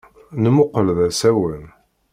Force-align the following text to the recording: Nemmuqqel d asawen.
Nemmuqqel 0.43 0.87
d 0.97 0.99
asawen. 1.07 1.65